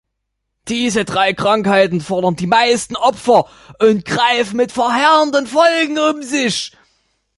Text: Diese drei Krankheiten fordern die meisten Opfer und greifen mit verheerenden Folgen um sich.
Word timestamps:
Diese 0.67 1.05
drei 1.05 1.31
Krankheiten 1.33 2.01
fordern 2.01 2.35
die 2.35 2.47
meisten 2.47 2.95
Opfer 2.95 3.47
und 3.79 4.03
greifen 4.03 4.57
mit 4.57 4.71
verheerenden 4.71 5.45
Folgen 5.45 5.99
um 5.99 6.23
sich. 6.23 6.75